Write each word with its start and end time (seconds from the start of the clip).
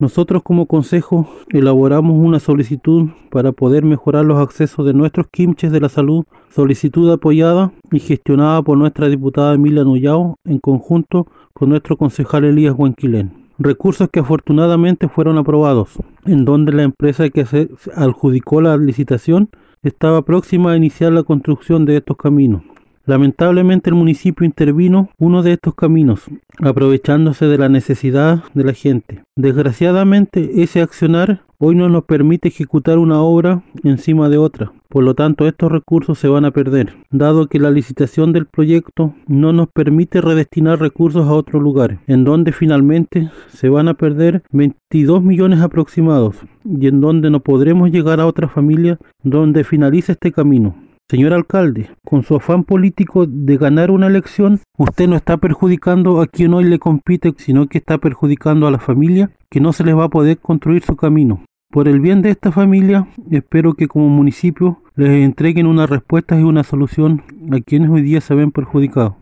Nosotros 0.00 0.44
como 0.44 0.66
consejo 0.66 1.28
elaboramos 1.48 2.16
una 2.16 2.38
solicitud 2.38 3.08
para 3.32 3.50
poder 3.50 3.84
mejorar 3.84 4.24
los 4.24 4.38
accesos 4.38 4.86
de 4.86 4.94
nuestros 4.94 5.26
quimches 5.26 5.72
de 5.72 5.80
la 5.80 5.88
salud, 5.88 6.24
solicitud 6.50 7.10
apoyada 7.10 7.72
y 7.90 7.98
gestionada 7.98 8.62
por 8.62 8.78
nuestra 8.78 9.08
diputada 9.08 9.54
Emilia 9.54 9.82
Nullao 9.82 10.36
en 10.44 10.60
conjunto 10.60 11.26
con 11.52 11.70
nuestro 11.70 11.96
concejal 11.96 12.44
Elías 12.44 12.76
Huanquilén. 12.78 13.32
Recursos 13.58 14.08
que 14.08 14.20
afortunadamente 14.20 15.08
fueron 15.08 15.36
aprobados, 15.36 15.98
en 16.24 16.44
donde 16.44 16.70
la 16.70 16.84
empresa 16.84 17.28
que 17.30 17.44
se 17.44 17.68
adjudicó 17.92 18.60
la 18.60 18.76
licitación 18.76 19.50
estaba 19.82 20.22
próxima 20.22 20.70
a 20.70 20.76
iniciar 20.76 21.12
la 21.12 21.24
construcción 21.24 21.86
de 21.86 21.96
estos 21.96 22.16
caminos. 22.16 22.62
Lamentablemente 23.08 23.88
el 23.88 23.96
municipio 23.96 24.44
intervino 24.44 25.08
uno 25.16 25.42
de 25.42 25.54
estos 25.54 25.74
caminos, 25.74 26.26
aprovechándose 26.60 27.46
de 27.46 27.56
la 27.56 27.70
necesidad 27.70 28.44
de 28.52 28.64
la 28.64 28.74
gente. 28.74 29.22
Desgraciadamente 29.34 30.62
ese 30.62 30.82
accionar 30.82 31.40
hoy 31.56 31.74
no 31.74 31.88
nos 31.88 32.04
permite 32.04 32.48
ejecutar 32.48 32.98
una 32.98 33.22
obra 33.22 33.62
encima 33.82 34.28
de 34.28 34.36
otra. 34.36 34.72
Por 34.90 35.04
lo 35.04 35.14
tanto, 35.14 35.48
estos 35.48 35.72
recursos 35.72 36.18
se 36.18 36.28
van 36.28 36.44
a 36.44 36.50
perder, 36.50 36.96
dado 37.10 37.46
que 37.46 37.58
la 37.58 37.70
licitación 37.70 38.34
del 38.34 38.44
proyecto 38.44 39.14
no 39.26 39.54
nos 39.54 39.68
permite 39.70 40.20
redestinar 40.20 40.78
recursos 40.78 41.26
a 41.26 41.32
otro 41.32 41.60
lugar, 41.60 42.00
en 42.08 42.24
donde 42.24 42.52
finalmente 42.52 43.30
se 43.48 43.70
van 43.70 43.88
a 43.88 43.94
perder 43.94 44.42
22 44.52 45.22
millones 45.22 45.62
aproximados 45.62 46.36
y 46.62 46.88
en 46.88 47.00
donde 47.00 47.30
no 47.30 47.40
podremos 47.40 47.90
llegar 47.90 48.20
a 48.20 48.26
otra 48.26 48.48
familia 48.48 48.98
donde 49.22 49.64
finalice 49.64 50.12
este 50.12 50.30
camino. 50.30 50.87
Señor 51.10 51.32
alcalde, 51.32 51.88
con 52.04 52.22
su 52.22 52.36
afán 52.36 52.64
político 52.64 53.24
de 53.26 53.56
ganar 53.56 53.90
una 53.90 54.08
elección, 54.08 54.60
usted 54.76 55.08
no 55.08 55.16
está 55.16 55.38
perjudicando 55.38 56.20
a 56.20 56.26
quien 56.26 56.52
hoy 56.52 56.64
le 56.64 56.78
compite, 56.78 57.32
sino 57.38 57.66
que 57.66 57.78
está 57.78 57.96
perjudicando 57.96 58.66
a 58.66 58.70
la 58.70 58.78
familia 58.78 59.30
que 59.48 59.58
no 59.58 59.72
se 59.72 59.84
les 59.84 59.96
va 59.96 60.04
a 60.04 60.10
poder 60.10 60.36
construir 60.36 60.82
su 60.84 60.96
camino. 60.96 61.42
Por 61.70 61.88
el 61.88 62.00
bien 62.00 62.20
de 62.20 62.28
esta 62.28 62.52
familia, 62.52 63.08
espero 63.30 63.72
que 63.72 63.88
como 63.88 64.10
municipio 64.10 64.82
les 64.96 65.24
entreguen 65.24 65.66
una 65.66 65.86
respuesta 65.86 66.38
y 66.38 66.42
una 66.42 66.62
solución 66.62 67.22
a 67.52 67.60
quienes 67.60 67.88
hoy 67.88 68.02
día 68.02 68.20
se 68.20 68.34
ven 68.34 68.52
perjudicados. 68.52 69.14